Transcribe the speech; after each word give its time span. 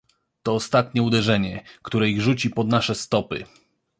"To 0.43 0.53
ostatnie 0.55 1.01
uderzenie, 1.03 1.63
które 1.81 2.09
ich 2.09 2.21
rzuci 2.21 2.49
pod 2.49 2.67
nasze 2.67 2.95
stopy." 2.95 3.43